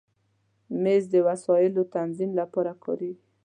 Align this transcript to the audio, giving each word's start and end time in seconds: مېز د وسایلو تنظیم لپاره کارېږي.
مېز 0.81 1.03
د 1.13 1.15
وسایلو 1.27 1.83
تنظیم 1.95 2.31
لپاره 2.39 2.71
کارېږي. 2.83 3.23